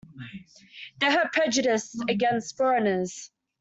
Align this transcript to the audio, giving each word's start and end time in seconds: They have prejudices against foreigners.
They 0.97 1.11
have 1.11 1.31
prejudices 1.31 2.03
against 2.09 2.57
foreigners. 2.57 3.29